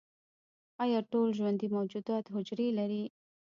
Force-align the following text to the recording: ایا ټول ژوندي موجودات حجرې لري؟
ایا 0.83 0.99
ټول 1.11 1.27
ژوندي 1.37 1.67
موجودات 1.77 2.25
حجرې 2.33 2.67
لري؟ 2.79 3.03